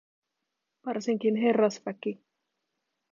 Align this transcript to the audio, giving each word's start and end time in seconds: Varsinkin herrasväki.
Varsinkin 0.85 1.35
herrasväki. 1.35 2.19